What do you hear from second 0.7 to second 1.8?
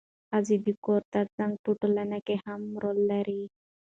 کور ترڅنګ په